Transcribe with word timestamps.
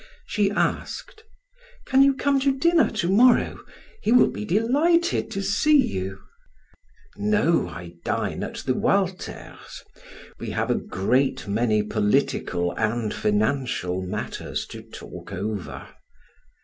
She 0.25 0.49
asked: 0.49 1.25
"Can 1.85 2.01
you 2.01 2.15
come 2.15 2.39
to 2.39 2.57
dinner 2.57 2.89
to 2.89 3.07
morrow? 3.07 3.59
He 4.01 4.11
will 4.11 4.31
be 4.31 4.45
delighted 4.45 5.29
to 5.29 5.43
see 5.43 5.77
you." 5.79 6.17
"No; 7.17 7.67
I 7.69 7.93
dine 8.03 8.41
at 8.43 8.55
the 8.65 8.73
Walters. 8.73 9.83
We 10.39 10.49
have 10.49 10.71
a 10.71 10.73
great 10.75 11.47
many 11.47 11.83
political 11.83 12.71
and 12.79 13.13
financial 13.13 14.01
matters 14.01 14.65
to 14.71 14.81
talk 14.81 15.31
over." 15.31 15.87